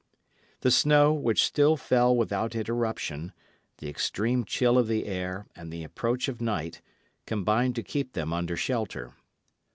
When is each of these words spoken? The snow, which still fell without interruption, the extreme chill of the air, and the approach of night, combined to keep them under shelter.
The 0.61 0.71
snow, 0.71 1.13
which 1.13 1.43
still 1.43 1.77
fell 1.77 2.15
without 2.15 2.55
interruption, 2.55 3.33
the 3.77 3.87
extreme 3.87 4.45
chill 4.45 4.79
of 4.79 4.87
the 4.87 5.05
air, 5.05 5.45
and 5.55 5.71
the 5.71 5.83
approach 5.83 6.27
of 6.27 6.41
night, 6.41 6.81
combined 7.27 7.75
to 7.75 7.83
keep 7.83 8.13
them 8.13 8.33
under 8.33 8.57
shelter. 8.57 9.13